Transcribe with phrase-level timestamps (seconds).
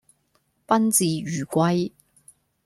[0.65, 1.91] 賓至如歸